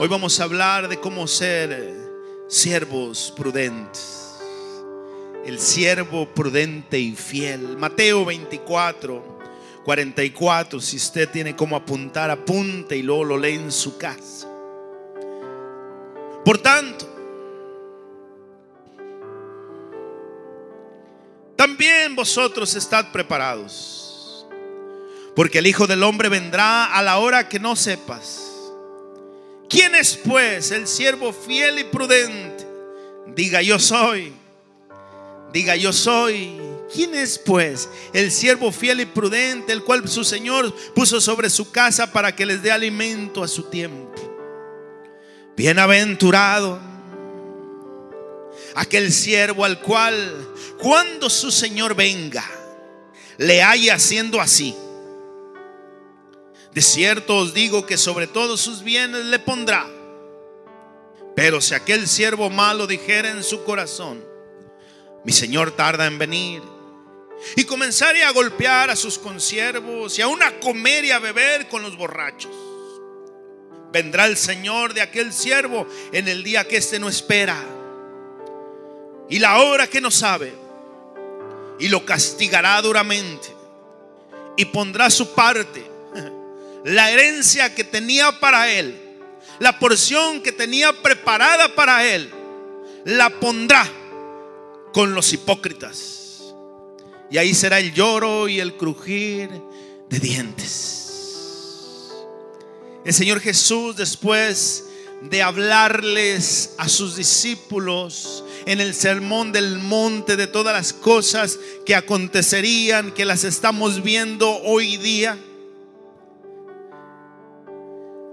[0.00, 1.92] Hoy vamos a hablar de cómo ser
[2.46, 4.38] siervos prudentes.
[5.44, 7.76] El siervo prudente y fiel.
[7.76, 9.40] Mateo 24,
[9.84, 10.80] 44.
[10.80, 14.46] Si usted tiene como apuntar, apunte y luego lo lee en su casa.
[16.44, 17.04] Por tanto,
[21.56, 24.46] también vosotros estad preparados,
[25.34, 28.47] porque el Hijo del Hombre vendrá a la hora que no sepas.
[29.68, 32.66] ¿Quién es pues el siervo fiel y prudente?
[33.34, 34.32] Diga yo soy.
[35.52, 36.58] Diga yo soy.
[36.92, 41.70] ¿Quién es pues el siervo fiel y prudente, el cual su Señor puso sobre su
[41.70, 44.14] casa para que les dé alimento a su tiempo?
[45.54, 46.80] Bienaventurado
[48.74, 52.44] aquel siervo al cual cuando su Señor venga
[53.36, 54.74] le haya haciendo así.
[56.72, 59.86] De cierto os digo que sobre todos sus bienes le pondrá.
[61.34, 64.24] Pero si aquel siervo malo dijera en su corazón,
[65.24, 66.62] mi Señor tarda en venir,
[67.56, 71.82] y comenzare a golpear a sus consiervos y aún a comer y a beber con
[71.82, 72.54] los borrachos,
[73.92, 77.56] vendrá el Señor de aquel siervo en el día que éste no espera
[79.28, 80.54] y la hora que no sabe,
[81.78, 83.54] y lo castigará duramente
[84.56, 85.88] y pondrá su parte,
[86.88, 88.98] la herencia que tenía para él,
[89.58, 92.30] la porción que tenía preparada para él,
[93.04, 93.86] la pondrá
[94.94, 96.54] con los hipócritas.
[97.30, 99.50] Y ahí será el lloro y el crujir
[100.08, 102.14] de dientes.
[103.04, 104.84] El Señor Jesús después
[105.20, 111.94] de hablarles a sus discípulos en el sermón del monte de todas las cosas que
[111.94, 115.38] acontecerían, que las estamos viendo hoy día.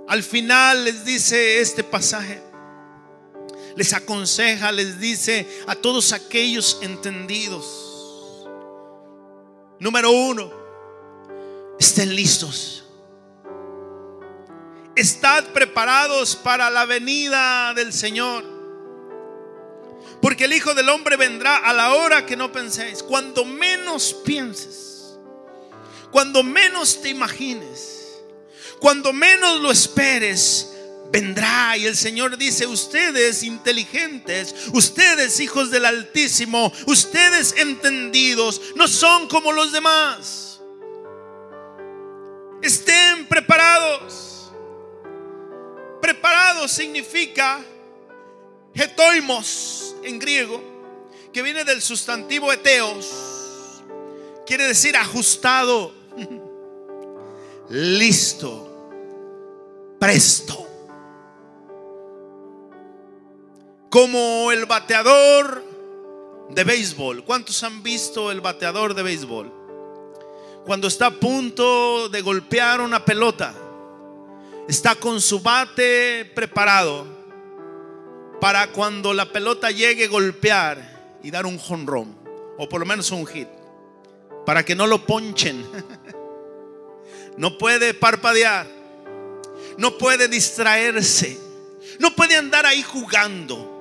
[0.07, 2.41] Al final les dice este pasaje,
[3.75, 8.45] les aconseja, les dice a todos aquellos entendidos.
[9.79, 10.51] Número uno,
[11.79, 12.83] estén listos.
[14.95, 18.45] Estad preparados para la venida del Señor.
[20.21, 23.03] Porque el Hijo del Hombre vendrá a la hora que no penséis.
[23.03, 25.17] Cuando menos pienses.
[26.11, 28.04] Cuando menos te imagines.
[28.79, 30.71] Cuando menos lo esperes.
[31.11, 39.27] Vendrá y el Señor dice, ustedes inteligentes, ustedes hijos del Altísimo, ustedes entendidos, no son
[39.27, 40.59] como los demás.
[42.61, 44.51] Estén preparados.
[46.01, 47.63] Preparado significa
[48.75, 50.61] getoimos en griego,
[51.31, 53.81] que viene del sustantivo eteos,
[54.45, 55.93] quiere decir ajustado,
[57.69, 58.64] listo,
[59.99, 60.67] presto.
[63.89, 65.63] Como el bateador
[66.49, 67.23] de béisbol.
[67.23, 69.53] ¿Cuántos han visto el bateador de béisbol?
[70.65, 73.53] Cuando está a punto de golpear una pelota
[74.67, 77.05] está con su bate preparado
[78.41, 82.17] para cuando la pelota llegue golpear y dar un jonrón
[82.57, 83.47] o por lo menos un hit
[84.45, 85.65] para que no lo ponchen.
[87.37, 88.65] No puede parpadear,
[89.77, 91.37] no puede distraerse,
[91.99, 93.71] no puede andar ahí jugando.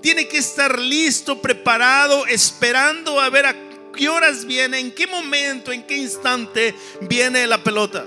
[0.00, 3.56] Tiene que estar listo, preparado, esperando a ver a
[3.94, 8.06] qué horas viene, en qué momento, en qué instante viene la pelota.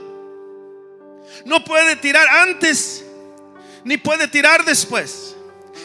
[1.46, 3.04] No puede tirar antes,
[3.84, 5.36] ni puede tirar después.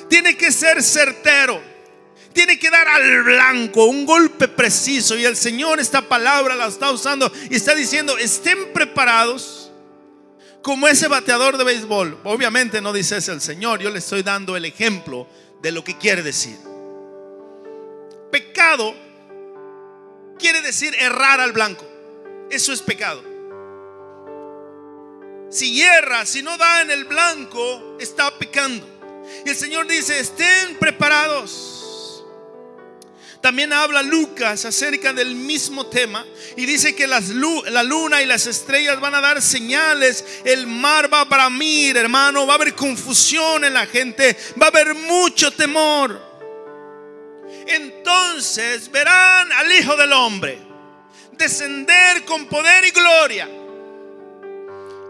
[0.08, 1.62] Tiene que ser certero.
[2.32, 5.16] Tiene que dar al blanco un golpe preciso.
[5.16, 9.57] Y el Señor esta palabra la está usando y está diciendo, estén preparados
[10.68, 12.20] como ese bateador de béisbol.
[12.24, 13.80] Obviamente no dice ese el Señor.
[13.80, 15.26] Yo le estoy dando el ejemplo
[15.62, 16.58] de lo que quiere decir.
[18.30, 18.94] Pecado
[20.38, 21.86] quiere decir errar al blanco.
[22.50, 23.24] Eso es pecado.
[25.48, 28.86] Si hierra, si no da en el blanco, está pecando.
[29.46, 31.77] Y el Señor dice, estén preparados.
[33.40, 36.26] También habla Lucas acerca del mismo tema
[36.56, 41.12] y dice que las, la luna y las estrellas van a dar señales, el mar
[41.12, 45.52] va a bramir, hermano, va a haber confusión en la gente, va a haber mucho
[45.52, 46.20] temor.
[47.66, 50.58] Entonces verán al Hijo del Hombre
[51.32, 53.48] descender con poder y gloria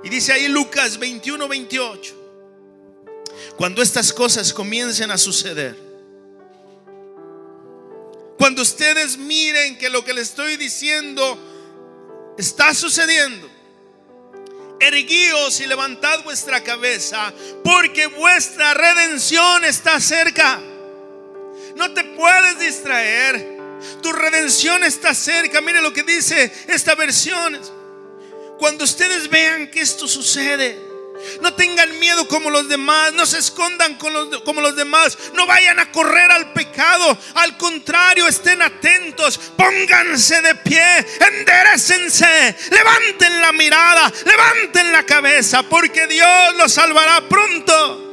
[0.04, 2.14] y dice ahí Lucas 21, 28.
[3.56, 5.87] Cuando estas cosas comiencen a suceder.
[8.38, 13.50] Cuando ustedes miren que lo que le estoy diciendo está sucediendo.
[14.80, 17.32] erguíos y levantad vuestra cabeza,
[17.64, 20.60] porque vuestra redención está cerca.
[21.74, 23.58] No te puedes distraer.
[24.00, 25.60] Tu redención está cerca.
[25.60, 27.60] Mire lo que dice esta versión.
[28.60, 30.78] Cuando ustedes vean que esto sucede,
[31.40, 35.90] no tengan miedo como los demás, no se escondan como los demás, no vayan a
[35.92, 44.92] correr al pecado, al contrario, estén atentos, pónganse de pie, enderecense, levanten la mirada, levanten
[44.92, 48.04] la cabeza, porque Dios los salvará pronto.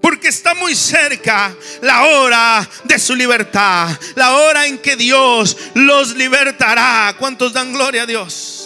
[0.00, 6.16] Porque está muy cerca la hora de su libertad, la hora en que Dios los
[6.16, 7.14] libertará.
[7.18, 8.59] ¿Cuántos dan gloria a Dios?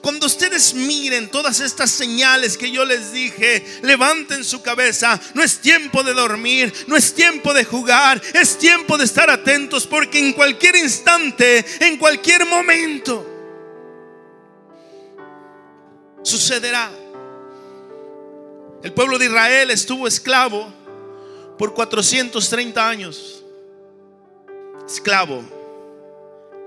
[0.00, 5.20] Cuando ustedes miren todas estas señales que yo les dije, levanten su cabeza.
[5.34, 9.86] No es tiempo de dormir, no es tiempo de jugar, es tiempo de estar atentos
[9.86, 13.26] porque en cualquier instante, en cualquier momento,
[16.22, 16.90] sucederá.
[18.82, 20.72] El pueblo de Israel estuvo esclavo
[21.58, 23.42] por 430 años.
[24.86, 25.42] Esclavo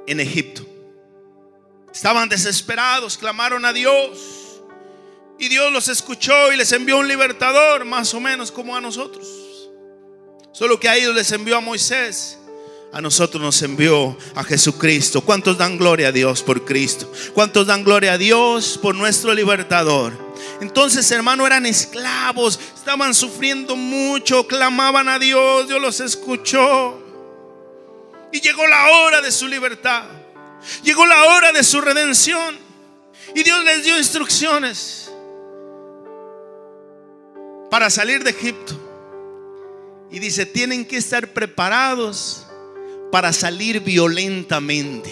[0.06, 0.71] en Egipto.
[1.94, 4.18] Estaban desesperados, clamaron a Dios.
[5.38, 9.28] Y Dios los escuchó y les envió un libertador, más o menos como a nosotros.
[10.52, 12.38] Solo que a ellos les envió a Moisés.
[12.94, 15.22] A nosotros nos envió a Jesucristo.
[15.22, 17.12] ¿Cuántos dan gloria a Dios por Cristo?
[17.34, 20.14] ¿Cuántos dan gloria a Dios por nuestro libertador?
[20.60, 27.02] Entonces, hermano, eran esclavos, estaban sufriendo mucho, clamaban a Dios, Dios los escuchó.
[28.32, 30.21] Y llegó la hora de su libertad.
[30.84, 32.58] Llegó la hora de su redención.
[33.36, 35.12] Y Dios les dio instrucciones
[37.70, 38.80] para salir de Egipto.
[40.12, 42.46] Y dice, tienen que estar preparados
[43.12, 45.12] para salir violentamente.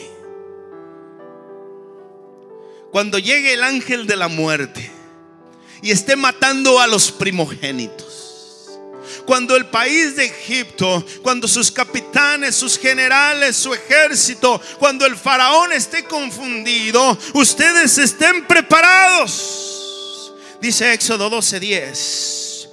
[2.91, 4.91] Cuando llegue el ángel de la muerte
[5.81, 8.28] y esté matando a los primogénitos
[9.29, 15.71] cuando el país de Egipto, cuando sus capitanes, sus generales, su ejército, cuando el faraón
[15.71, 20.33] esté confundido, ustedes estén preparados.
[20.59, 22.69] Dice Éxodo 12:10.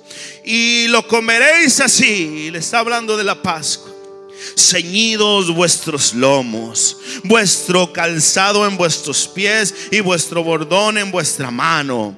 [0.46, 2.50] Y lo comeréis así.
[2.50, 3.92] Le está hablando de la Pascua
[4.56, 12.16] ceñidos vuestros lomos, vuestro calzado en vuestros pies y vuestro bordón en vuestra mano.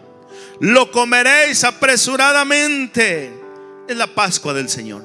[0.61, 3.38] Lo comeréis apresuradamente
[3.89, 5.03] es la Pascua del Señor.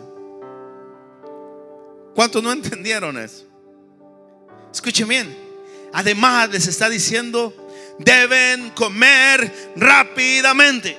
[2.14, 3.46] ¿Cuántos no entendieron eso?
[4.72, 5.38] Escuchen bien.
[5.94, 7.54] Además les está diciendo,
[8.00, 10.98] deben comer rápidamente.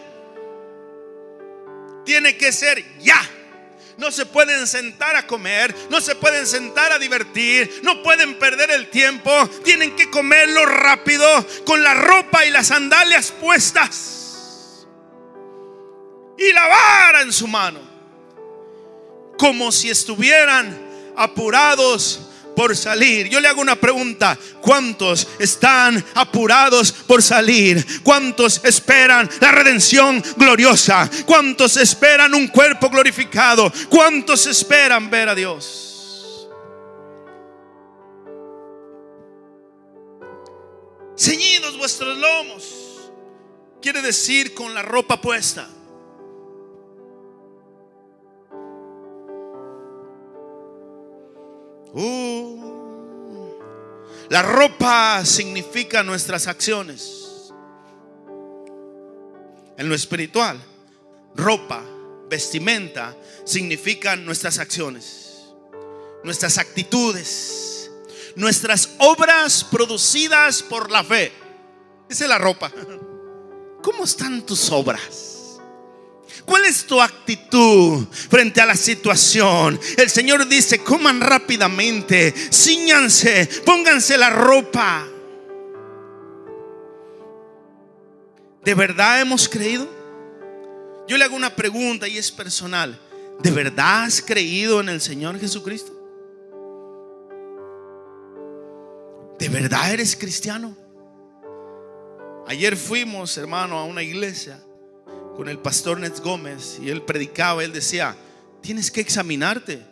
[2.05, 3.21] Tiene que ser ya.
[3.97, 8.73] No se pueden sentar a comer, no se pueden sentar a divertir, no pueden perder
[8.73, 9.31] el tiempo.
[9.63, 11.27] Tienen que comerlo rápido
[11.65, 14.24] con la ropa y las sandalias puestas
[16.39, 17.81] y la vara en su mano,
[19.39, 20.85] como si estuvieran
[21.17, 22.21] apurados
[22.55, 23.29] por salir.
[23.29, 24.39] Yo le hago una pregunta.
[24.61, 28.03] ¿Cuántos están apurados por salir?
[28.03, 31.11] ¿Cuántos esperan la redención gloriosa?
[31.27, 33.73] ¿Cuántos esperan un cuerpo glorificado?
[33.89, 36.49] ¿Cuántos esperan ver a Dios?
[41.17, 42.65] Ceñidos vuestros lomos.
[43.81, 45.69] Quiere decir con la ropa puesta.
[51.97, 53.55] Uh.
[54.29, 57.53] la ropa significa nuestras acciones.
[59.77, 60.61] En lo espiritual,
[61.37, 61.83] ropa,
[62.29, 65.45] vestimenta, significan nuestras acciones,
[66.25, 67.91] nuestras actitudes,
[68.35, 71.33] nuestras obras producidas por la fe.
[72.09, 72.73] Es la ropa.
[73.83, 75.34] ¿Cómo están tus obras?
[76.45, 79.81] ¿Cuál es tu actitud frente a la situación?
[79.97, 85.07] El Señor dice, coman rápidamente, ciñanse, pónganse la ropa.
[88.65, 89.89] ¿De verdad hemos creído?
[91.07, 92.99] Yo le hago una pregunta y es personal.
[93.41, 95.93] ¿De verdad has creído en el Señor Jesucristo?
[99.39, 100.77] ¿De verdad eres cristiano?
[102.47, 104.63] Ayer fuimos, hermano, a una iglesia
[105.37, 108.17] con el pastor Nets Gómez y él predicaba, él decía,
[108.61, 109.85] tienes que examinarte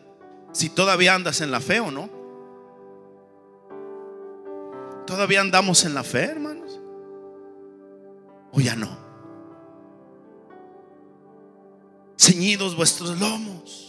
[0.53, 2.09] si todavía andas en la fe o no.
[5.07, 6.81] ¿Todavía andamos en la fe, hermanos?
[8.53, 8.97] ¿O ya no?
[12.17, 13.82] Ceñidos vuestros lomos.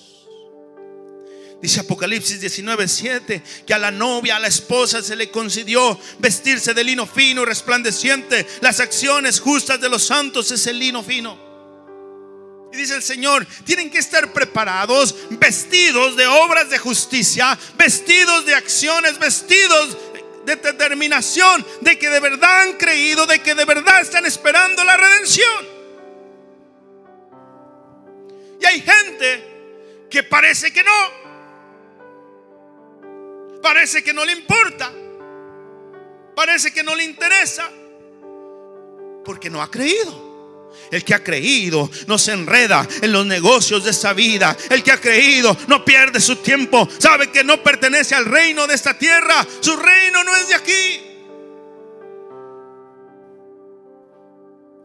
[1.64, 6.74] Dice Apocalipsis 19, 7, que a la novia, a la esposa se le concedió vestirse
[6.74, 8.46] de lino fino resplandeciente.
[8.60, 11.40] Las acciones justas de los santos es el lino fino.
[12.74, 18.56] Y dice el Señor, tienen que estar preparados, vestidos de obras de justicia, vestidos de
[18.56, 19.98] acciones, vestidos
[20.46, 24.98] de determinación, de que de verdad han creído, de que de verdad están esperando la
[24.98, 25.66] redención.
[28.60, 31.23] Y hay gente que parece que no
[33.64, 34.92] parece que no le importa,
[36.36, 37.72] parece que no le interesa,
[39.26, 40.22] porque no ha creído.
[40.92, 44.58] El que ha creído no se enreda en los negocios de esta vida.
[44.70, 46.88] El que ha creído no pierde su tiempo.
[46.98, 49.46] Sabe que no pertenece al reino de esta tierra.
[49.60, 51.13] Su reino no es de aquí.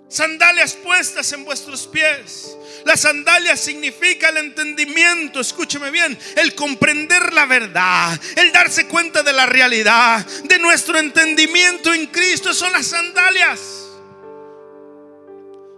[0.08, 2.56] Sandalias puestas en vuestros pies.
[2.84, 9.34] La sandalia significa el entendimiento, escúcheme bien, el comprender la verdad, el darse cuenta de
[9.34, 12.54] la realidad, de nuestro entendimiento en Cristo.
[12.54, 13.60] Son las sandalias.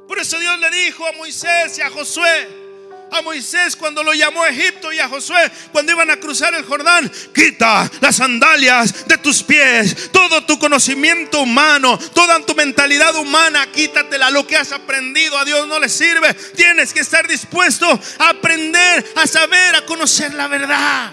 [0.07, 2.60] Por eso Dios le dijo a Moisés y a Josué,
[3.11, 6.65] a Moisés cuando lo llamó a Egipto y a Josué cuando iban a cruzar el
[6.65, 7.11] Jordán.
[7.35, 14.31] Quita las sandalias de tus pies, todo tu conocimiento humano, toda tu mentalidad humana, quítatela.
[14.31, 16.33] Lo que has aprendido a Dios no le sirve.
[16.57, 17.87] Tienes que estar dispuesto
[18.19, 21.13] a aprender, a saber, a conocer la verdad.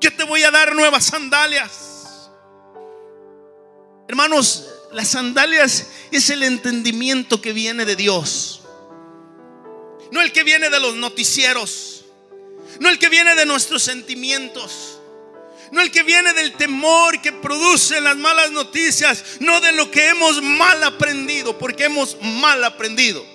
[0.00, 2.30] Yo te voy a dar nuevas sandalias.
[4.06, 8.63] Hermanos, las sandalias es el entendimiento que viene de Dios.
[10.14, 12.04] No el que viene de los noticieros.
[12.78, 15.00] No el que viene de nuestros sentimientos.
[15.72, 19.38] No el que viene del temor que produce las malas noticias.
[19.40, 21.58] No de lo que hemos mal aprendido.
[21.58, 23.26] Porque hemos mal aprendido.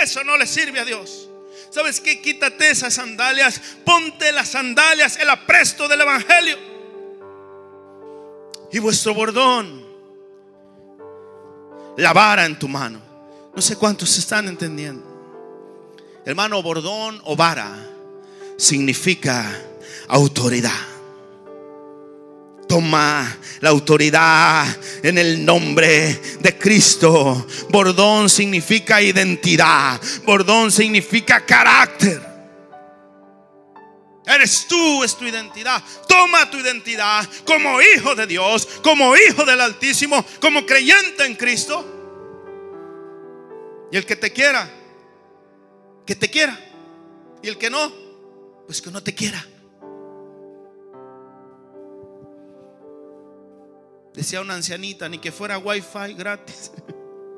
[0.00, 1.30] Eso no le sirve a Dios.
[1.70, 2.22] ¿Sabes qué?
[2.22, 3.60] Quítate esas sandalias.
[3.84, 6.58] Ponte las sandalias, el apresto del Evangelio.
[8.70, 9.84] Y vuestro bordón.
[11.96, 13.05] La vara en tu mano.
[13.56, 15.02] No sé cuántos están entendiendo.
[16.26, 17.74] Hermano, bordón o vara
[18.58, 19.50] significa
[20.08, 20.78] autoridad.
[22.68, 24.66] Toma la autoridad
[25.02, 27.46] en el nombre de Cristo.
[27.70, 30.02] Bordón significa identidad.
[30.26, 32.20] Bordón significa carácter.
[34.26, 35.82] Eres tú, es tu identidad.
[36.06, 41.95] Toma tu identidad como hijo de Dios, como hijo del Altísimo, como creyente en Cristo.
[43.90, 44.68] Y el que te quiera,
[46.04, 46.58] que te quiera.
[47.42, 47.92] Y el que no,
[48.66, 49.44] pues que no te quiera.
[54.14, 56.72] Decía una ancianita, ni que fuera wifi gratis,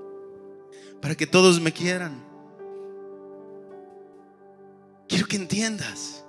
[1.02, 2.24] para que todos me quieran.
[5.08, 6.24] Quiero que entiendas.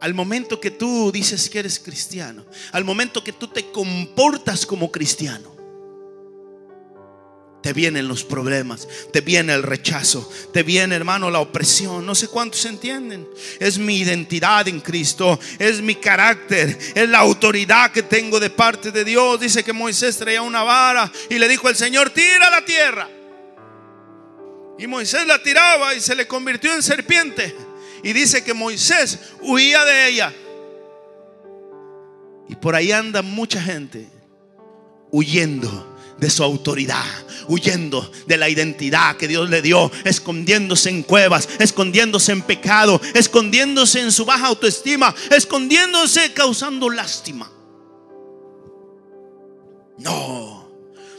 [0.00, 4.92] Al momento que tú dices que eres cristiano, al momento que tú te comportas como
[4.92, 5.55] cristiano,
[7.66, 12.06] te vienen los problemas, te viene el rechazo, te viene, hermano, la opresión.
[12.06, 13.28] No sé cuántos entienden.
[13.58, 18.92] Es mi identidad en Cristo, es mi carácter, es la autoridad que tengo de parte
[18.92, 19.40] de Dios.
[19.40, 23.08] Dice que Moisés traía una vara y le dijo el Señor, tira la tierra.
[24.78, 27.52] Y Moisés la tiraba y se le convirtió en serpiente.
[28.04, 30.32] Y dice que Moisés huía de ella.
[32.48, 34.06] Y por ahí anda mucha gente
[35.10, 37.04] huyendo de su autoridad,
[37.48, 44.00] huyendo de la identidad que Dios le dio, escondiéndose en cuevas, escondiéndose en pecado, escondiéndose
[44.00, 47.50] en su baja autoestima, escondiéndose causando lástima.
[49.98, 50.56] No.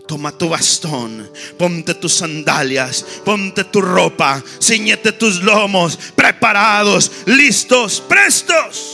[0.08, 8.94] Toma tu bastón, ponte tus sandalias, ponte tu ropa, ciñete tus lomos, preparados, listos, prestos.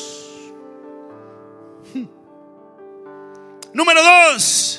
[3.76, 4.73] Número dos,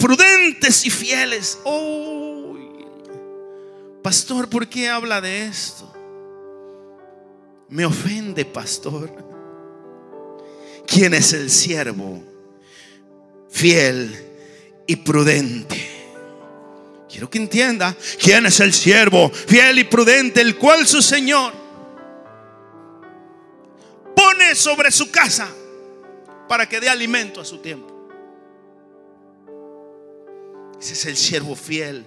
[0.00, 1.58] prudentes y fieles.
[1.64, 2.56] Oh,
[4.02, 5.92] pastor, ¿por qué habla de esto?
[7.68, 9.10] Me ofende, pastor.
[10.86, 12.20] ¿Quién es el siervo?
[13.48, 14.26] Fiel
[14.86, 15.98] y prudente.
[17.08, 21.52] Quiero que entienda quién es el siervo fiel y prudente, el cual su Señor
[24.16, 25.48] pone sobre su casa
[26.48, 27.99] para que dé alimento a su tiempo.
[30.80, 32.04] Ese es el siervo fiel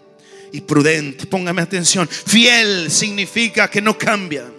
[0.51, 1.25] y prudente.
[1.25, 2.08] Póngame atención.
[2.08, 4.51] Fiel significa que no cambia.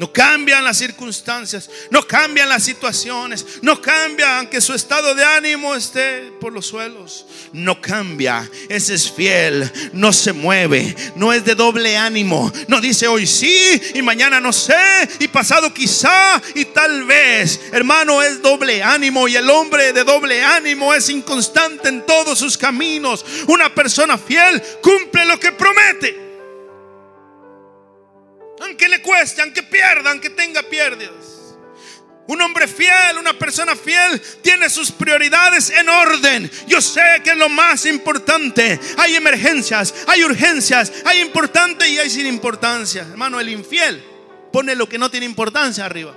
[0.00, 5.74] No cambian las circunstancias, no cambian las situaciones, no cambia aunque su estado de ánimo
[5.74, 7.26] esté por los suelos.
[7.52, 12.50] No cambia, ese es fiel, no se mueve, no es de doble ánimo.
[12.66, 17.60] No dice hoy sí y mañana no sé y pasado quizá y tal vez.
[17.70, 22.56] Hermano, es doble ánimo y el hombre de doble ánimo es inconstante en todos sus
[22.56, 23.22] caminos.
[23.48, 26.29] Una persona fiel cumple lo que promete.
[28.80, 31.54] Aunque le cueste, aunque pierda, aunque tenga pérdidas.
[32.26, 36.50] Un hombre fiel, una persona fiel, tiene sus prioridades en orden.
[36.66, 38.80] Yo sé que es lo más importante.
[38.96, 43.02] Hay emergencias, hay urgencias, hay importante y hay sin importancia.
[43.02, 44.02] Hermano, el infiel
[44.50, 46.16] pone lo que no tiene importancia arriba.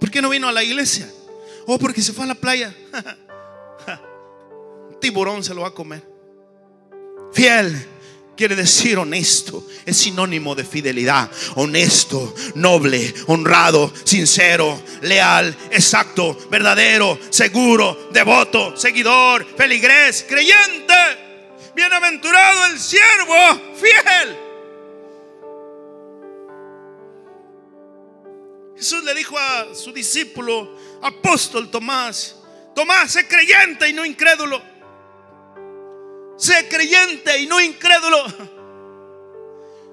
[0.00, 1.06] ¿Por qué no vino a la iglesia?
[1.66, 2.74] Oh, porque se fue a la playa.
[5.02, 6.17] tiburón se lo va a comer.
[7.32, 7.88] Fiel
[8.38, 9.66] quiere decir honesto.
[9.84, 11.30] Es sinónimo de fidelidad.
[11.56, 20.94] Honesto, noble, honrado, sincero, leal, exacto, verdadero, seguro, devoto, seguidor, feligrés, creyente.
[21.74, 24.38] Bienaventurado el siervo, fiel.
[28.76, 32.36] Jesús le dijo a su discípulo, apóstol Tomás,
[32.76, 34.62] Tomás, sé creyente y no incrédulo.
[36.38, 38.24] Sé creyente y no incrédulo.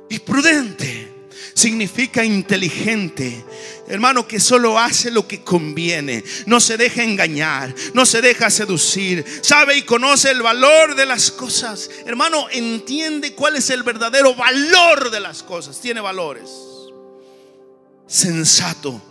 [0.10, 1.16] Y prudente
[1.56, 3.44] significa inteligente.
[3.88, 6.24] Hermano, que solo hace lo que conviene.
[6.46, 7.74] No se deja engañar.
[7.94, 9.26] No se deja seducir.
[9.42, 11.90] Sabe y conoce el valor de las cosas.
[12.06, 15.80] Hermano, entiende cuál es el verdadero valor de las cosas.
[15.82, 16.50] Tiene valores.
[18.06, 19.02] Sensato,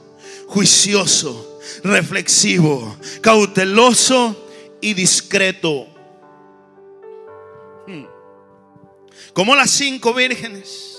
[0.46, 4.48] juicioso, reflexivo, cauteloso
[4.80, 5.88] y discreto.
[9.34, 10.92] Como las cinco vírgenes.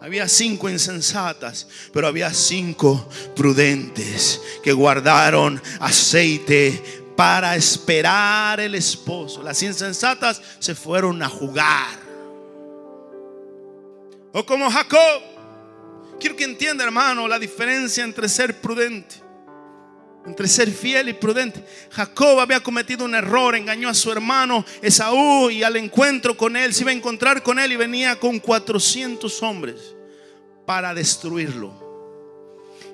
[0.00, 9.42] Había cinco insensatas, pero había cinco prudentes que guardaron aceite para esperar el esposo.
[9.42, 11.98] Las insensatas se fueron a jugar.
[14.32, 15.22] O como Jacob.
[16.20, 19.27] Quiero que entienda, hermano, la diferencia entre ser prudente
[20.28, 21.64] entre ser fiel y prudente.
[21.90, 26.74] Jacob había cometido un error, engañó a su hermano Esaú y al encuentro con él
[26.74, 29.94] se iba a encontrar con él y venía con 400 hombres
[30.66, 31.88] para destruirlo.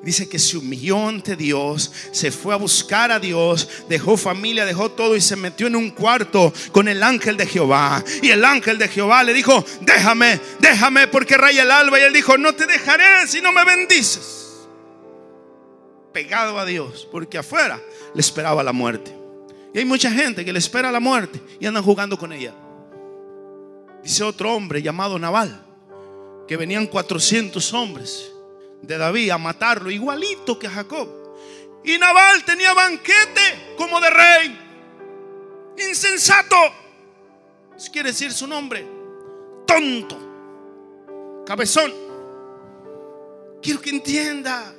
[0.02, 4.90] Dice que se humilló ante Dios, se fue a buscar a Dios, dejó familia, dejó
[4.90, 8.04] todo y se metió en un cuarto con el ángel de Jehová.
[8.22, 11.98] Y el ángel de Jehová le dijo, déjame, déjame porque raya el alba.
[11.98, 14.43] Y él dijo, no te dejaré si no me bendices
[16.14, 17.78] pegado a Dios, porque afuera
[18.14, 19.14] le esperaba la muerte.
[19.74, 22.54] Y hay mucha gente que le espera la muerte y andan jugando con ella.
[24.02, 25.66] Dice otro hombre llamado Naval,
[26.46, 28.30] que venían 400 hombres
[28.80, 31.08] de David a matarlo, igualito que Jacob.
[31.82, 34.60] Y Naval tenía banquete como de rey.
[35.88, 36.56] Insensato.
[37.76, 38.86] ¿Qué quiere decir su nombre?
[39.66, 41.44] Tonto.
[41.44, 41.92] Cabezón.
[43.60, 44.73] Quiero que entienda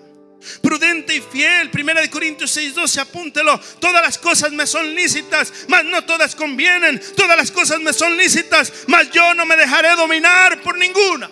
[0.62, 1.70] prudente y fiel.
[1.72, 3.60] Primera de Corintios 6:12, apúntelo.
[3.80, 7.02] Todas las cosas me son lícitas, mas no todas convienen.
[7.16, 11.30] Todas las cosas me son lícitas, mas yo no me dejaré dominar por ninguna.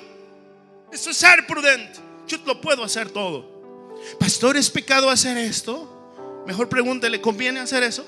[0.92, 2.00] Eso es ser prudente.
[2.28, 3.96] Yo lo puedo hacer todo.
[4.20, 6.44] Pastor, ¿es pecado hacer esto?
[6.46, 8.06] Mejor pregúntele, ¿conviene hacer eso?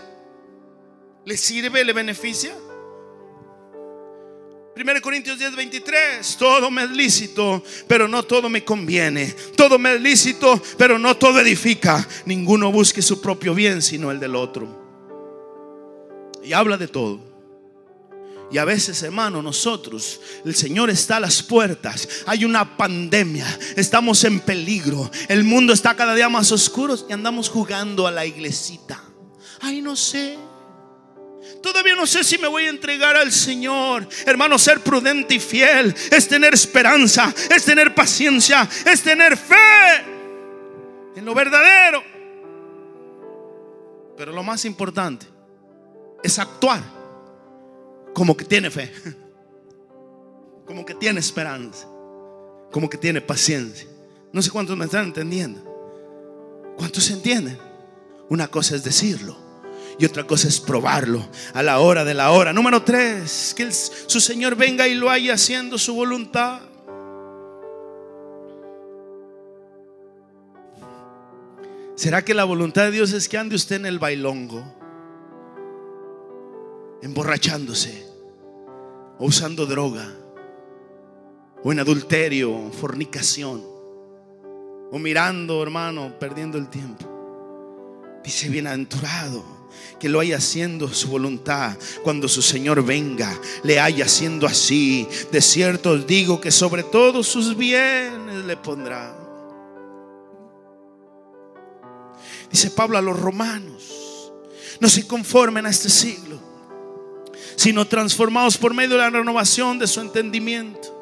[1.25, 2.53] ¿Le sirve, le beneficia?
[4.77, 9.33] 1 Corintios 10, 23, todo me es lícito, pero no todo me conviene.
[9.55, 12.05] Todo me es lícito, pero no todo edifica.
[12.25, 14.67] Ninguno busque su propio bien, sino el del otro.
[16.43, 17.21] Y habla de todo.
[18.51, 22.07] Y a veces, hermano, nosotros, el Señor está a las puertas.
[22.25, 23.47] Hay una pandemia.
[23.77, 25.09] Estamos en peligro.
[25.29, 29.01] El mundo está cada día más oscuro y andamos jugando a la iglesita.
[29.61, 30.37] Ay, no sé.
[31.61, 34.07] Todavía no sé si me voy a entregar al Señor.
[34.25, 40.03] Hermano, ser prudente y fiel es tener esperanza, es tener paciencia, es tener fe
[41.15, 42.03] en lo verdadero.
[44.17, 45.25] Pero lo más importante
[46.23, 46.81] es actuar
[48.13, 48.91] como que tiene fe,
[50.65, 51.87] como que tiene esperanza,
[52.71, 53.87] como que tiene paciencia.
[54.31, 55.73] No sé cuántos me están entendiendo.
[56.77, 57.57] ¿Cuántos entienden?
[58.29, 59.44] Una cosa es decirlo
[59.97, 62.51] y otra cosa es probarlo a la hora de la hora.
[62.53, 66.61] Número tres, que su Señor venga y lo haya haciendo su voluntad.
[71.95, 74.63] ¿Será que la voluntad de Dios es que ande usted en el bailongo,
[77.01, 78.05] emborrachándose
[79.17, 80.11] o usando droga
[81.63, 83.63] o en adulterio, fornicación,
[84.91, 88.21] o mirando, hermano, perdiendo el tiempo.
[88.23, 89.54] Dice, bienaventurado
[89.99, 95.07] que lo haya haciendo su voluntad cuando su Señor venga, le haya haciendo así.
[95.31, 99.15] De cierto os digo que sobre todos sus bienes le pondrá.
[102.51, 104.31] Dice Pablo a los romanos,
[104.79, 106.39] no se conformen a este siglo,
[107.55, 110.95] sino transformados por medio de la renovación de su entendimiento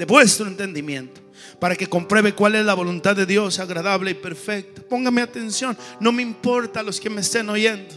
[0.00, 1.20] de vuestro entendimiento,
[1.58, 4.82] para que compruebe cuál es la voluntad de Dios agradable y perfecta.
[4.82, 7.94] Póngame atención, no me importa los que me estén oyendo.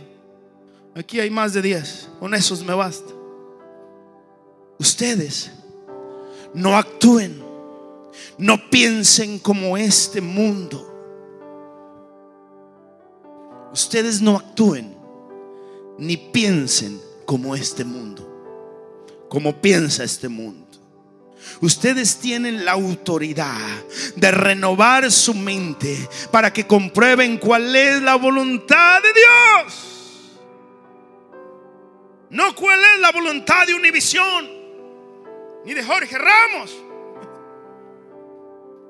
[0.96, 3.12] Aquí hay más de 10, con esos me basta.
[4.78, 5.52] Ustedes
[6.54, 7.42] no actúen,
[8.38, 10.90] no piensen como este mundo.
[13.74, 14.96] Ustedes no actúen
[15.98, 20.63] ni piensen como este mundo, como piensa este mundo.
[21.62, 23.84] Ustedes tienen la autoridad
[24.16, 29.90] de renovar su mente para que comprueben cuál es la voluntad de Dios.
[32.30, 34.50] No cuál es la voluntad de Univisión,
[35.66, 36.76] ni de Jorge Ramos,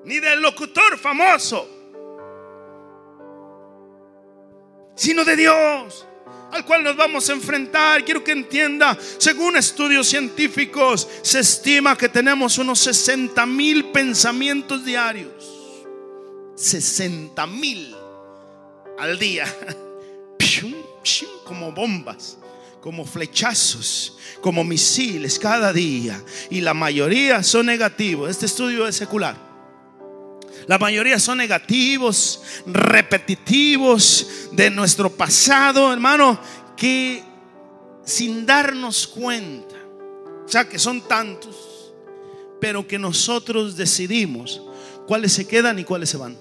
[0.06, 1.68] ni del locutor famoso,
[4.96, 6.08] sino de Dios
[6.54, 8.06] al cual nos vamos a enfrentar.
[8.06, 15.32] Quiero que entienda, según estudios científicos, se estima que tenemos unos 60 mil pensamientos diarios.
[16.56, 17.96] 60 mil
[19.00, 19.46] al día.
[21.44, 22.38] Como bombas,
[22.80, 26.22] como flechazos, como misiles cada día.
[26.50, 28.30] Y la mayoría son negativos.
[28.30, 29.53] Este estudio es secular.
[30.68, 36.40] La mayoría son negativos, repetitivos de nuestro pasado, hermano,
[36.76, 37.24] que
[38.06, 39.76] sin darnos cuenta,
[40.46, 41.94] sea que son tantos,
[42.60, 44.62] pero que nosotros decidimos
[45.08, 46.38] cuáles se quedan y cuáles se van.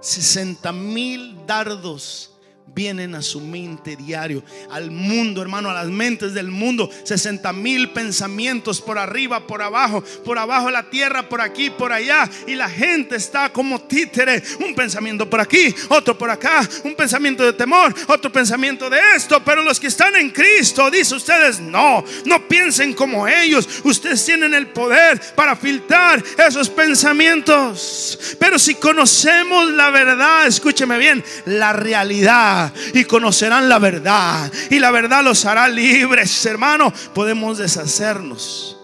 [0.00, 2.29] 60 mil dardos
[2.74, 6.90] vienen a su mente diario, al mundo, hermano, a las mentes del mundo.
[7.04, 11.92] 60 mil pensamientos por arriba, por abajo, por abajo de la tierra, por aquí, por
[11.92, 12.28] allá.
[12.46, 14.42] Y la gente está como títere.
[14.60, 19.42] Un pensamiento por aquí, otro por acá, un pensamiento de temor, otro pensamiento de esto.
[19.44, 23.68] Pero los que están en Cristo, dice ustedes, no, no piensen como ellos.
[23.84, 28.36] Ustedes tienen el poder para filtrar esos pensamientos.
[28.38, 32.59] Pero si conocemos la verdad, escúcheme bien, la realidad
[32.94, 36.92] y conocerán la verdad y la verdad los hará libres, hermano.
[37.14, 38.76] Podemos deshacernos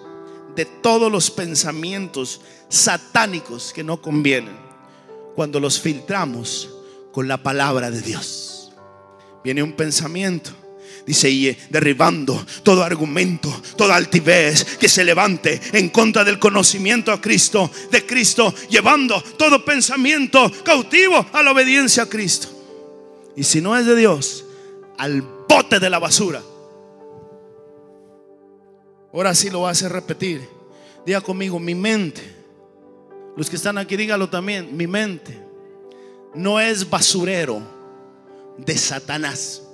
[0.54, 4.56] de todos los pensamientos satánicos que no convienen
[5.34, 6.70] cuando los filtramos
[7.12, 8.72] con la palabra de Dios.
[9.44, 10.50] Viene un pensamiento
[11.06, 17.20] dice, y derribando todo argumento, toda altivez que se levante en contra del conocimiento a
[17.20, 22.55] Cristo, de Cristo, llevando todo pensamiento cautivo a la obediencia a Cristo.
[23.36, 24.44] Y si no es de Dios,
[24.96, 26.42] al bote de la basura.
[29.12, 30.48] Ahora sí lo va a hacer repetir.
[31.04, 32.22] Diga conmigo, mi mente.
[33.36, 34.74] Los que están aquí, dígalo también.
[34.76, 35.38] Mi mente
[36.34, 37.60] no es basurero
[38.56, 39.65] de Satanás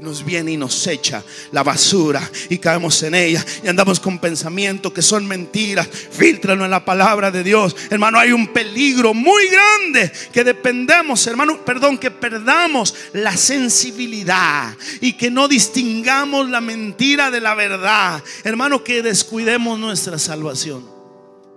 [0.00, 4.92] nos viene y nos echa la basura y caemos en ella y andamos con pensamientos
[4.92, 5.88] que son mentiras.
[5.88, 7.74] Filtralo en la palabra de Dios.
[7.90, 15.14] Hermano, hay un peligro muy grande que dependemos, hermano, perdón, que perdamos la sensibilidad y
[15.14, 18.22] que no distingamos la mentira de la verdad.
[18.44, 20.84] Hermano, que descuidemos nuestra salvación.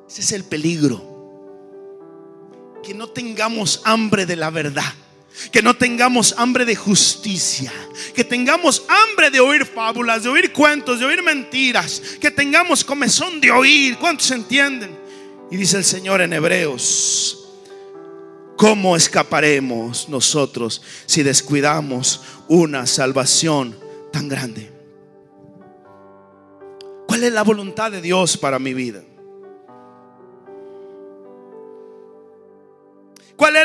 [0.10, 1.12] Ese es el peligro.
[2.84, 4.93] Que no tengamos hambre de la verdad
[5.52, 7.72] que no tengamos hambre de justicia.
[8.13, 12.02] Que tengamos hambre de oír fábulas, de oír cuentos, de oír mentiras.
[12.19, 13.98] Que tengamos comezón de oír.
[13.98, 14.98] ¿Cuántos entienden?
[15.52, 17.39] Y dice el Señor en Hebreos.
[18.58, 23.78] ¿Cómo escaparemos nosotros si descuidamos una salvación
[24.12, 24.72] tan grande?
[27.08, 29.04] ¿Cuál es la voluntad de Dios para mi vida?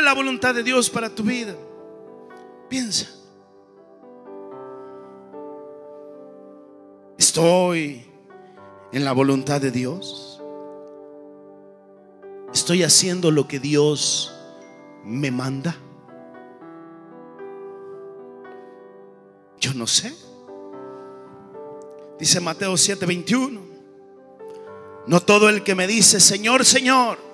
[0.09, 1.55] La voluntad de Dios para tu vida?
[2.67, 3.07] Piensa.
[7.15, 8.07] ¿Estoy
[8.91, 10.41] en la voluntad de Dios?
[12.51, 14.33] ¿Estoy haciendo lo que Dios
[15.03, 15.77] me manda?
[19.59, 20.11] Yo no sé.
[22.17, 23.61] Dice Mateo 7:21.
[25.05, 27.28] No todo el que me dice, Señor, Señor,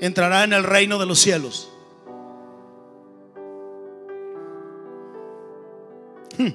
[0.00, 1.70] entrará en el reino de los cielos.
[6.36, 6.52] Hmm.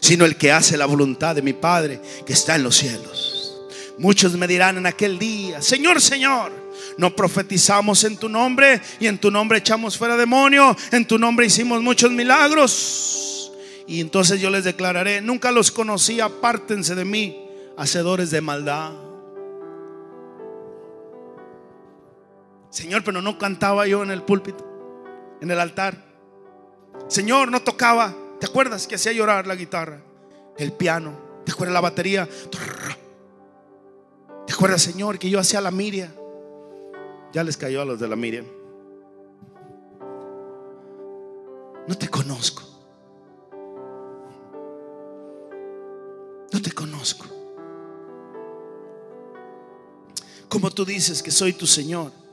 [0.00, 3.54] sino el que hace la voluntad de mi Padre que está en los cielos.
[3.98, 6.52] Muchos me dirán en aquel día, Señor, Señor,
[6.98, 11.46] no profetizamos en tu nombre y en tu nombre echamos fuera demonio, en tu nombre
[11.46, 13.52] hicimos muchos milagros.
[13.86, 19.05] Y entonces yo les declararé, nunca los conocí, apártense de mí, hacedores de maldad.
[22.76, 24.62] Señor, pero no cantaba yo en el púlpito,
[25.40, 25.96] en el altar.
[27.08, 28.14] Señor, no tocaba.
[28.38, 30.02] ¿Te acuerdas que hacía llorar la guitarra?
[30.58, 31.18] El piano.
[31.46, 32.28] ¿Te acuerdas la batería?
[34.46, 36.12] ¿Te acuerdas, Señor, que yo hacía la miria?
[37.32, 38.44] Ya les cayó a los de la miria.
[41.88, 42.62] No te conozco.
[46.52, 47.24] No te conozco.
[50.50, 52.25] Como tú dices que soy tu Señor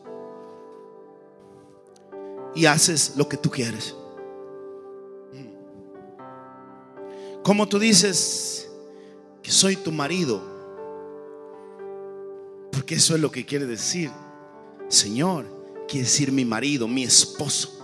[2.56, 3.96] y haces lo que tú quieres.
[7.44, 8.70] Como tú dices
[9.42, 10.42] que soy tu marido,
[12.72, 14.12] porque eso es lo que quiere decir.
[14.88, 15.46] Señor,
[15.88, 17.80] quiere decir mi marido, mi esposo,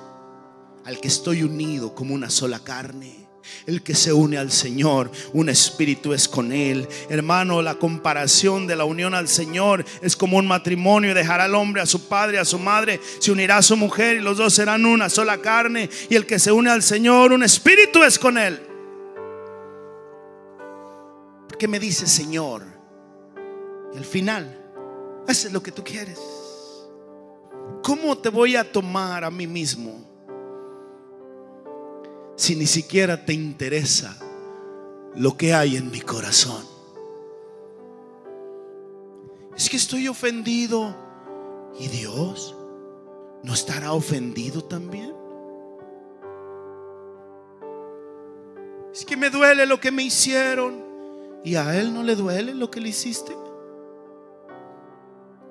[0.86, 3.29] al que estoy unido como una sola carne.
[3.66, 6.88] El que se une al Señor, un espíritu es con Él.
[7.10, 11.14] Hermano, la comparación de la unión al Señor es como un matrimonio.
[11.14, 14.22] Dejará al hombre a su padre, a su madre, se unirá a su mujer y
[14.22, 15.90] los dos serán una sola carne.
[16.10, 18.62] Y el que se une al Señor, un espíritu es con Él.
[21.60, 22.64] ¿Qué me dice Señor?
[23.94, 24.58] Y al final,
[25.28, 26.18] haces lo que tú quieres.
[27.84, 30.09] ¿Cómo te voy a tomar a mí mismo
[32.40, 34.18] si ni siquiera te interesa
[35.16, 36.66] lo que hay en mi corazón?
[39.58, 40.96] Es que estoy ofendido
[41.78, 42.56] y Dios
[43.44, 45.14] no estará ofendido también.
[48.94, 50.82] Es que me duele lo que me hicieron.
[51.44, 53.36] ¿Y a él no le duele lo que le hiciste?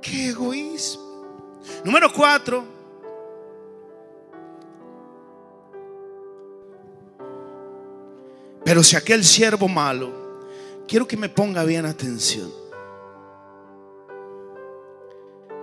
[0.01, 1.61] Qué egoísmo.
[1.85, 2.78] Número cuatro.
[8.69, 10.13] Pero si aquel siervo malo,
[10.87, 12.53] quiero que me ponga bien atención,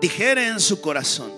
[0.01, 1.31] dijere en su corazón,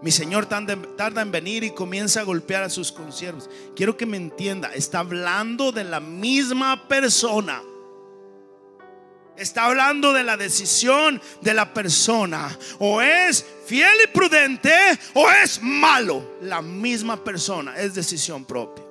[0.00, 3.50] mi Señor tarda en venir y comienza a golpear a sus conciervos.
[3.74, 7.60] Quiero que me entienda, está hablando de la misma persona.
[9.36, 12.56] Está hablando de la decisión de la persona.
[12.78, 14.72] O es fiel y prudente
[15.14, 16.36] o es malo.
[16.42, 18.89] La misma persona es decisión propia.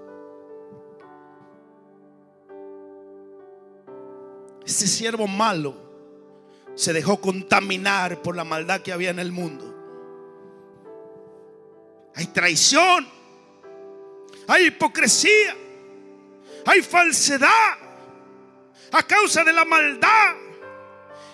[4.70, 5.76] Este siervo malo
[6.76, 9.66] se dejó contaminar por la maldad que había en el mundo.
[12.14, 13.10] Hay traición,
[14.48, 15.56] hay hipocresía,
[16.68, 17.80] hay falsedad
[18.92, 20.36] a causa de la maldad.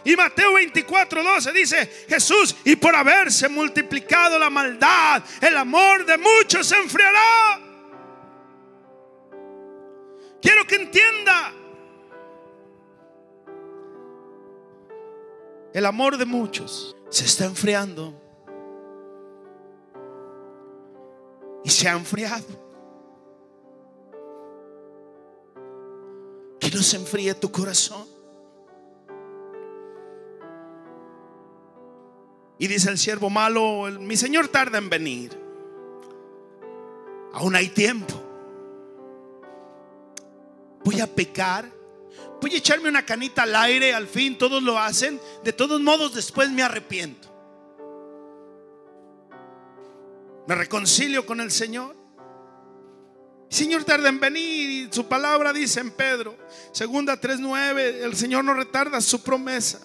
[0.06, 6.18] Y Mateo 24, 12 dice, Jesús, y por haberse multiplicado la maldad, el amor de
[6.18, 7.60] muchos se enfriará.
[10.42, 11.52] Quiero que entienda,
[15.76, 18.14] el amor de muchos se está enfriando.
[21.66, 22.46] Y se ha enfriado.
[26.62, 28.08] Que no se enfríe tu corazón.
[32.58, 35.38] Y dice el siervo malo, mi señor tarda en venir.
[37.34, 38.14] Aún hay tiempo.
[40.86, 41.75] Voy a pecar.
[42.42, 43.94] Voy a echarme una canita al aire.
[43.94, 45.20] Al fin todos lo hacen.
[45.44, 47.34] De todos modos después me arrepiento.
[50.48, 51.96] Me reconcilio con el Señor.
[53.50, 54.90] Señor tarda en venir.
[54.92, 56.36] Su palabra dice en Pedro,
[56.72, 59.80] segunda 3.9, el Señor no retarda su promesa.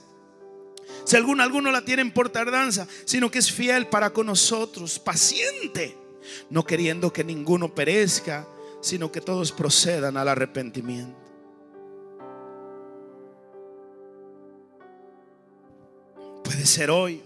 [1.04, 5.96] Si alguno, alguno la tienen por tardanza, sino que es fiel para con nosotros, paciente,
[6.50, 8.46] no queriendo que ninguno perezca,
[8.82, 11.29] sino que todos procedan al arrepentimiento.
[16.50, 17.22] Puede ser hoy,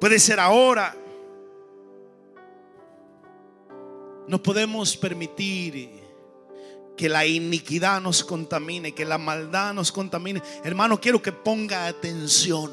[0.00, 0.96] puede ser ahora.
[4.26, 5.90] No podemos permitir
[6.96, 10.42] que la iniquidad nos contamine, que la maldad nos contamine.
[10.64, 12.72] Hermano, quiero que ponga atención.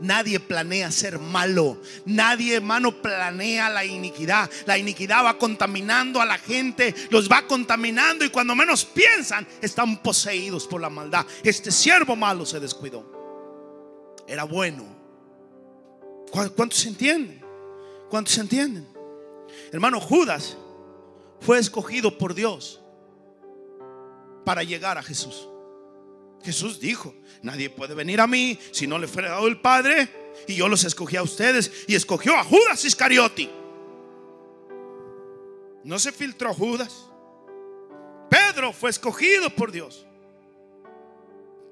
[0.00, 1.80] Nadie planea ser malo.
[2.04, 4.50] Nadie, hermano, planea la iniquidad.
[4.66, 10.02] La iniquidad va contaminando a la gente, los va contaminando y cuando menos piensan, están
[10.02, 11.24] poseídos por la maldad.
[11.42, 13.21] Este siervo malo se descuidó.
[14.32, 14.86] Era bueno.
[16.30, 17.44] ¿Cuántos se entienden?
[18.08, 18.88] ¿Cuántos se entienden?
[19.70, 20.56] Hermano, Judas
[21.40, 22.80] fue escogido por Dios
[24.46, 25.50] para llegar a Jesús.
[26.42, 30.08] Jesús dijo, nadie puede venir a mí si no le fuera dado el Padre.
[30.48, 33.50] Y yo los escogí a ustedes y escogió a Judas Iscariote.
[35.84, 37.06] No se filtró Judas.
[38.30, 40.06] Pedro fue escogido por Dios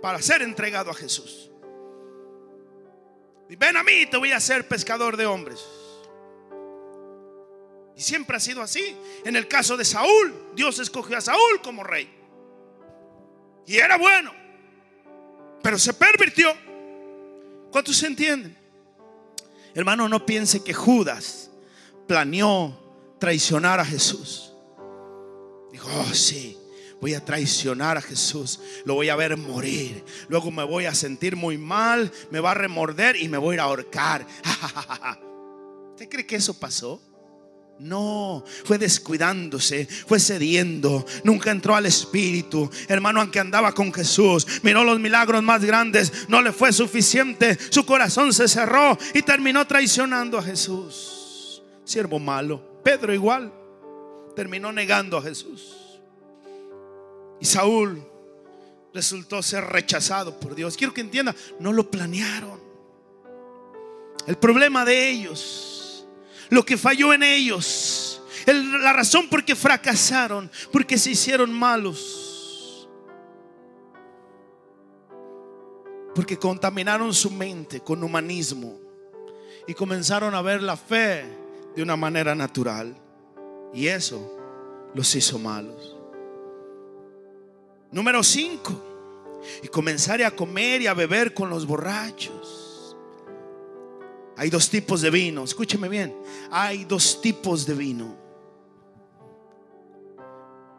[0.02, 1.49] para ser entregado a Jesús.
[3.56, 5.60] Ven a mí, te voy a hacer pescador de hombres.
[7.96, 8.96] Y siempre ha sido así.
[9.24, 12.08] En el caso de Saúl, Dios escogió a Saúl como rey.
[13.66, 14.32] Y era bueno.
[15.62, 16.52] Pero se pervirtió.
[17.70, 18.56] ¿Cuántos se entienden?
[19.74, 21.50] Hermano, no piense que Judas
[22.08, 22.76] planeó
[23.18, 24.52] traicionar a Jesús.
[25.70, 26.58] Dijo, oh sí,
[27.00, 31.34] voy a traicionar a Jesús, lo voy a ver morir, luego me voy a sentir
[31.34, 34.26] muy mal, me va a remorder y me voy a ir a ahorcar.
[35.90, 37.00] ¿Usted cree que eso pasó?
[37.78, 42.70] No, fue descuidándose, fue cediendo, nunca entró al Espíritu.
[42.88, 47.86] Hermano, aunque andaba con Jesús, miró los milagros más grandes, no le fue suficiente, su
[47.86, 51.62] corazón se cerró y terminó traicionando a Jesús.
[51.82, 53.50] Siervo malo, Pedro igual,
[54.36, 55.89] terminó negando a Jesús.
[57.40, 58.05] Y Saúl
[58.92, 60.76] resultó ser rechazado por Dios.
[60.76, 62.61] Quiero que entienda, no lo planearon.
[64.26, 65.70] El problema de ellos
[66.50, 72.88] lo que falló en ellos, la razón por que fracasaron, porque se hicieron malos.
[76.14, 78.79] Porque contaminaron su mente con humanismo
[79.66, 81.24] y comenzaron a ver la fe
[81.76, 82.96] de una manera natural.
[83.72, 84.37] Y eso
[84.92, 85.99] los hizo malos.
[87.92, 88.88] Número 5.
[89.62, 92.96] Y comenzar a comer y a beber con los borrachos.
[94.37, 95.44] Hay dos tipos de vino.
[95.44, 96.14] Escúcheme bien.
[96.50, 98.16] Hay dos tipos de vino.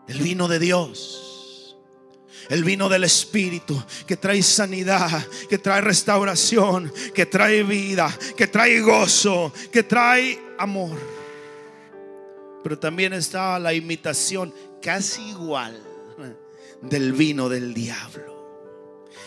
[0.07, 1.77] El vino de Dios.
[2.49, 8.81] El vino del Espíritu que trae sanidad, que trae restauración, que trae vida, que trae
[8.81, 10.97] gozo, que trae amor.
[12.63, 15.81] Pero también está la imitación casi igual
[16.81, 18.31] del vino del diablo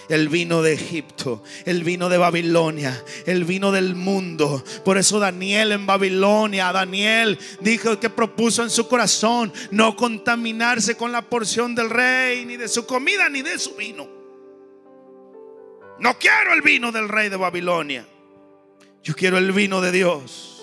[0.08, 4.62] el vino de Egipto, el vino de Babilonia, el vino del mundo.
[4.84, 11.12] Por eso Daniel en Babilonia, Daniel dijo que propuso en su corazón no contaminarse con
[11.12, 14.08] la porción del rey, ni de su comida, ni de su vino.
[15.98, 18.06] No quiero el vino del rey de Babilonia.
[19.02, 20.53] Yo quiero el vino de Dios.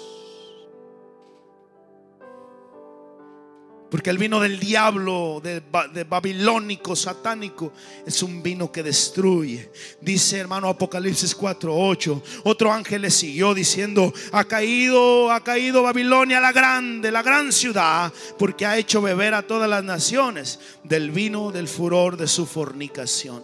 [3.92, 5.62] Porque el vino del diablo, de,
[6.06, 7.74] babilónico, satánico,
[8.06, 9.70] es un vino que destruye.
[10.00, 12.22] Dice hermano Apocalipsis 4:8.
[12.46, 18.14] Otro ángel le siguió diciendo: Ha caído, ha caído Babilonia la grande, la gran ciudad,
[18.40, 23.44] porque ha hecho beber a todas las naciones del vino del furor de su fornicación.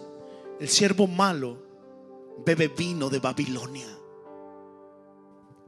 [0.58, 1.62] El siervo malo
[2.46, 3.88] bebe vino de Babilonia.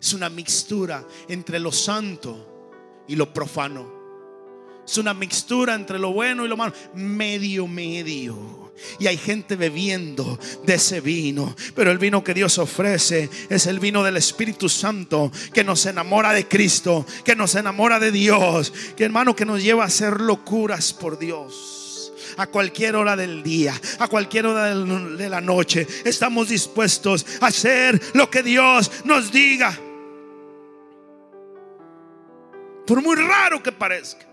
[0.01, 4.00] Es una mixtura entre lo santo y lo profano.
[4.87, 6.73] Es una mixtura entre lo bueno y lo malo.
[6.95, 8.61] Medio, medio.
[8.99, 11.55] Y hay gente bebiendo de ese vino.
[11.75, 16.33] Pero el vino que Dios ofrece es el vino del Espíritu Santo que nos enamora
[16.33, 20.93] de Cristo, que nos enamora de Dios, que hermano que nos lleva a hacer locuras
[20.93, 22.13] por Dios.
[22.37, 28.01] A cualquier hora del día, a cualquier hora de la noche, estamos dispuestos a hacer
[28.15, 29.77] lo que Dios nos diga.
[32.87, 34.30] Por muy raro que parezca.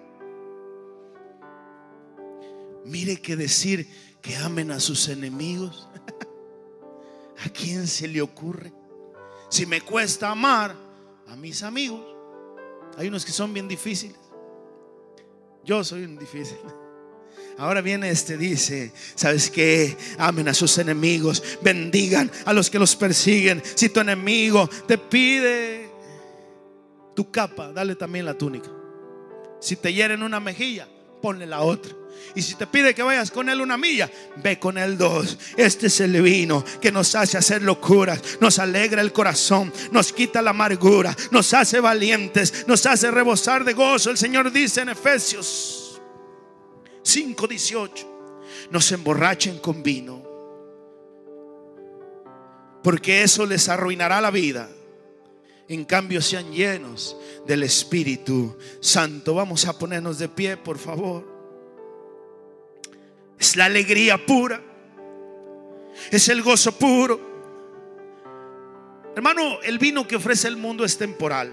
[2.87, 3.87] Mire que decir
[4.21, 5.87] que amen a sus enemigos.
[7.45, 8.71] ¿A quién se le ocurre?
[9.49, 10.75] Si me cuesta amar
[11.27, 12.01] a mis amigos,
[12.97, 14.17] hay unos que son bien difíciles.
[15.65, 16.57] Yo soy un difícil.
[17.57, 19.97] Ahora viene este, dice, ¿sabes qué?
[20.17, 23.61] Amen a sus enemigos, bendigan a los que los persiguen.
[23.75, 25.89] Si tu enemigo te pide
[27.15, 28.69] tu capa, dale también la túnica.
[29.59, 30.87] Si te hieren una mejilla,
[31.21, 31.93] ponle la otra.
[32.35, 35.37] Y si te pide que vayas con Él una milla, ve con Él dos.
[35.55, 40.41] Este es el vino que nos hace hacer locuras, nos alegra el corazón, nos quita
[40.41, 44.09] la amargura, nos hace valientes, nos hace rebosar de gozo.
[44.09, 46.01] El Señor dice en Efesios
[47.03, 48.05] 5:18,
[48.69, 50.23] nos emborrachen con vino,
[52.83, 54.69] porque eso les arruinará la vida.
[55.69, 59.35] En cambio, sean llenos del Espíritu Santo.
[59.35, 61.25] Vamos a ponernos de pie, por favor.
[63.37, 64.61] Es la alegría pura.
[66.11, 67.19] Es el gozo puro.
[69.15, 71.51] Hermano, el vino que ofrece el mundo es temporal.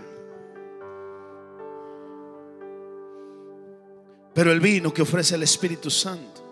[4.34, 6.43] Pero el vino que ofrece el Espíritu Santo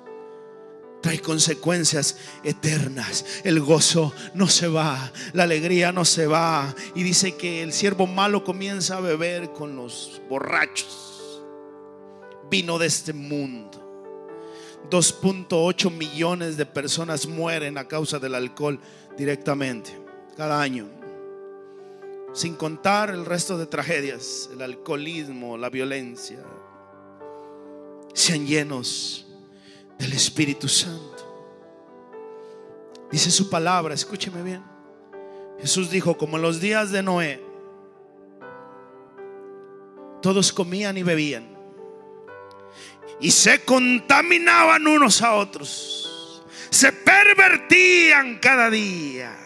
[1.03, 3.43] trae consecuencias eternas.
[3.45, 6.75] El gozo no se va, la alegría no se va.
[6.95, 11.43] Y dice que el siervo malo comienza a beber con los borrachos.
[12.51, 13.81] Vino de este mundo.
[14.91, 18.79] 2.8 millones de personas mueren a causa del alcohol
[19.17, 19.99] directamente
[20.37, 20.87] cada año.
[22.33, 26.39] Sin contar el resto de tragedias, el alcoholismo, la violencia.
[28.15, 29.27] Sean llenos
[29.99, 31.09] del Espíritu Santo.
[33.11, 34.63] Dice su palabra, escúcheme bien.
[35.61, 37.43] Jesús dijo, como en los días de Noé,
[40.21, 41.53] todos comían y bebían
[43.23, 49.39] y se contaminaban unos a otros, se pervertían cada día,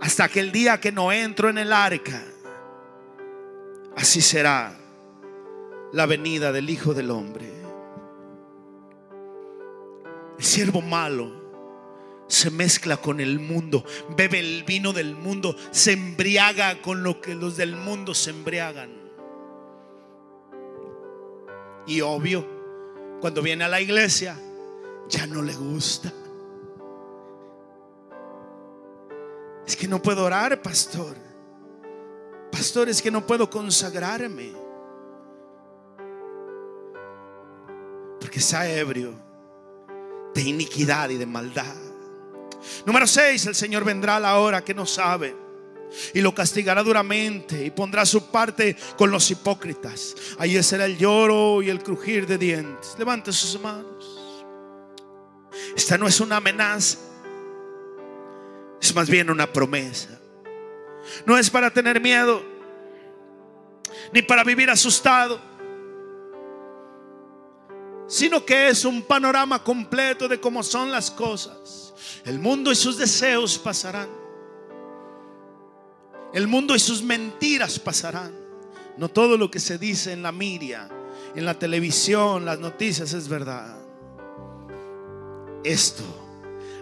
[0.00, 2.24] hasta que el día que no entro en el arca,
[3.96, 4.74] así será
[5.92, 7.51] la venida del Hijo del Hombre.
[10.38, 11.42] El siervo malo
[12.26, 13.84] se mezcla con el mundo,
[14.16, 18.90] bebe el vino del mundo, se embriaga con lo que los del mundo se embriagan.
[21.86, 22.46] Y obvio,
[23.20, 24.36] cuando viene a la iglesia,
[25.08, 26.12] ya no le gusta.
[29.66, 31.16] Es que no puedo orar, pastor.
[32.50, 34.52] Pastor, es que no puedo consagrarme.
[38.20, 39.31] Porque está ebrio
[40.34, 41.76] de iniquidad y de maldad.
[42.86, 45.36] Número 6, el Señor vendrá a la hora que no sabe
[46.14, 50.14] y lo castigará duramente y pondrá su parte con los hipócritas.
[50.38, 52.94] Allí será el lloro y el crujir de dientes.
[52.98, 54.22] Levante sus manos.
[55.76, 56.98] Esta no es una amenaza,
[58.80, 60.08] es más bien una promesa.
[61.26, 62.42] No es para tener miedo,
[64.12, 65.40] ni para vivir asustado,
[68.12, 71.94] sino que es un panorama completo de cómo son las cosas.
[72.24, 74.22] El mundo y sus deseos pasarán
[76.32, 78.32] el mundo y sus mentiras pasarán.
[78.96, 80.88] No todo lo que se dice en la miria,
[81.34, 83.76] en la televisión, las noticias es verdad.
[85.64, 86.02] Esto,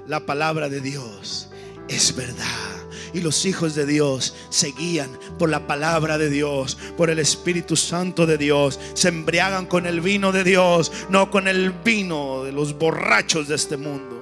[0.06, 1.48] la palabra de Dios,
[1.88, 2.69] es verdad.
[3.12, 7.76] Y los hijos de Dios se guían por la palabra de Dios, por el Espíritu
[7.76, 8.78] Santo de Dios.
[8.94, 13.56] Se embriagan con el vino de Dios, no con el vino de los borrachos de
[13.56, 14.18] este mundo.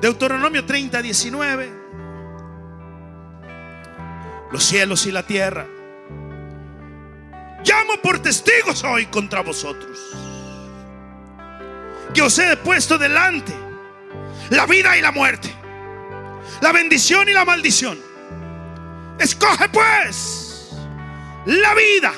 [0.00, 1.80] Deuteronomio 30, 19
[4.50, 5.66] los cielos y la tierra.
[7.64, 9.98] Llamo por testigos hoy contra vosotros.
[12.12, 13.52] Que os he puesto delante
[14.50, 15.54] la vida y la muerte,
[16.60, 17.98] la bendición y la maldición.
[19.18, 20.70] Escoge pues
[21.46, 22.12] la vida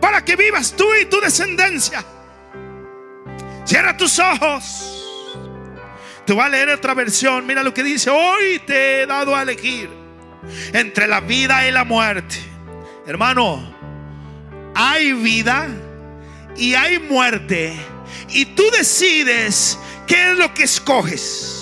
[0.00, 2.04] para que vivas tú y tu descendencia.
[3.64, 4.98] Cierra tus ojos.
[6.26, 7.46] Te voy a leer otra versión.
[7.46, 8.10] Mira lo que dice.
[8.10, 9.88] Hoy te he dado a elegir
[10.72, 12.36] entre la vida y la muerte.
[13.06, 13.74] Hermano,
[14.74, 15.68] hay vida
[16.56, 17.74] y hay muerte.
[18.28, 21.61] Y tú decides qué es lo que escoges.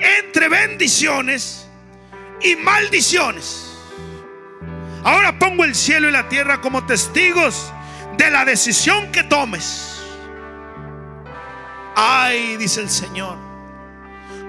[0.00, 1.66] Entre bendiciones
[2.42, 3.66] y maldiciones.
[5.04, 7.72] Ahora pongo el cielo y la tierra como testigos
[8.16, 10.02] de la decisión que tomes.
[11.96, 13.36] Ay, dice el Señor,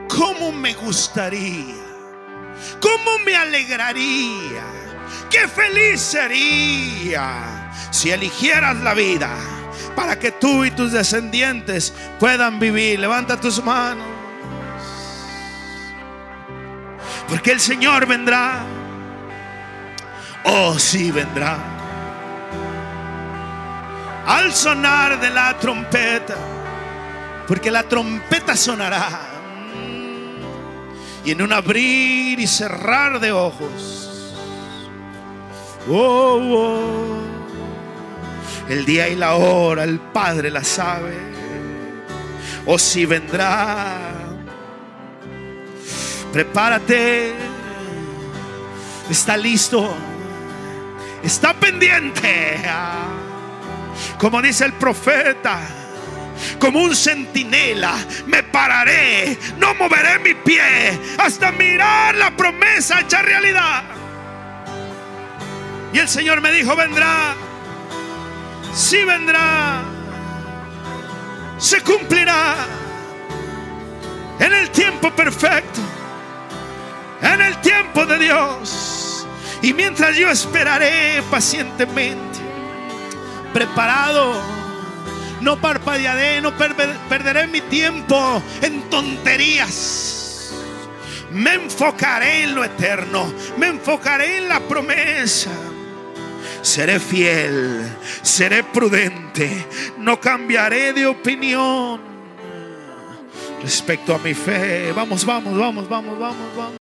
[0.07, 1.91] ¿cómo me gustaría
[2.79, 4.63] ¿Cómo me alegraría?
[5.29, 9.29] Qué feliz sería si eligieras la vida
[9.95, 12.99] para que tú y tus descendientes puedan vivir.
[12.99, 14.10] Levanta tus manos.
[17.31, 18.59] Porque el Señor vendrá.
[20.43, 21.57] Oh, sí vendrá.
[24.27, 26.35] Al sonar de la trompeta.
[27.47, 29.31] Porque la trompeta sonará
[31.23, 34.33] y en un abrir y cerrar de ojos.
[35.89, 37.21] Oh, oh,
[38.69, 41.17] el día y la hora el Padre la sabe.
[42.65, 44.20] O si vendrá.
[46.33, 47.33] Prepárate.
[49.09, 49.95] Está listo.
[51.23, 52.61] Está pendiente.
[54.17, 55.59] Como dice el profeta
[56.59, 57.93] como un centinela,
[58.27, 63.83] me pararé, no moveré mi pie hasta mirar la promesa hecha realidad.
[65.93, 67.35] Y el Señor me dijo, vendrá,
[68.73, 69.81] sí vendrá,
[71.57, 72.55] se cumplirá
[74.39, 75.81] en el tiempo perfecto,
[77.21, 79.27] en el tiempo de Dios.
[79.61, 82.39] Y mientras yo esperaré pacientemente,
[83.53, 84.41] preparado,
[85.41, 90.53] no parpadearé, no perderé mi tiempo en tonterías.
[91.31, 95.51] Me enfocaré en lo eterno, me enfocaré en la promesa.
[96.61, 97.81] Seré fiel,
[98.21, 99.65] seré prudente,
[99.97, 102.01] no cambiaré de opinión
[103.63, 104.91] respecto a mi fe.
[104.91, 106.80] Vamos, vamos, vamos, vamos, vamos, vamos.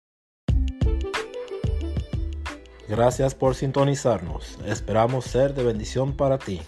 [2.93, 4.59] Gracias por sintonizarnos.
[4.67, 6.61] Esperamos ser de bendición para ti.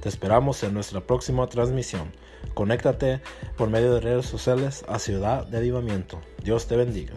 [0.00, 2.12] Te esperamos en nuestra próxima transmisión.
[2.54, 3.20] Conéctate
[3.56, 6.20] por medio de redes sociales a Ciudad de Avivamiento.
[6.44, 7.14] Dios te bendiga.